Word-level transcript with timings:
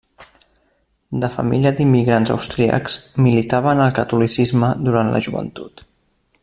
De 1.23 1.29
família 1.33 1.71
d'immigrants 1.79 2.33
austríacs, 2.37 2.97
militava 3.27 3.77
en 3.77 3.85
el 3.85 3.95
catolicisme 4.01 4.75
durant 4.89 5.13
la 5.17 5.23
joventut. 5.29 5.89